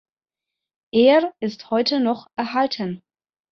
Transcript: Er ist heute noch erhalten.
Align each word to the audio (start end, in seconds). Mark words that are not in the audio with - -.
Er 0.95 1.31
ist 1.41 1.69
heute 1.69 1.99
noch 1.99 2.25
erhalten. 2.35 3.03